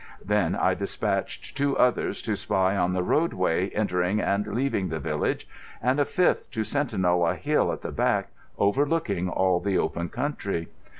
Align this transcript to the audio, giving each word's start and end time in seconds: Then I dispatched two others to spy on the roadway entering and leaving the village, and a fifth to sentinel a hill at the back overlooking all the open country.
Then 0.25 0.55
I 0.55 0.73
dispatched 0.73 1.55
two 1.55 1.77
others 1.77 2.23
to 2.23 2.35
spy 2.35 2.75
on 2.75 2.93
the 2.93 3.03
roadway 3.03 3.69
entering 3.69 4.19
and 4.19 4.47
leaving 4.47 4.89
the 4.89 4.97
village, 4.97 5.47
and 5.79 5.99
a 5.99 6.05
fifth 6.05 6.49
to 6.53 6.63
sentinel 6.63 7.23
a 7.27 7.35
hill 7.35 7.71
at 7.71 7.83
the 7.83 7.91
back 7.91 8.29
overlooking 8.57 9.29
all 9.29 9.59
the 9.59 9.77
open 9.77 10.09
country. 10.09 10.69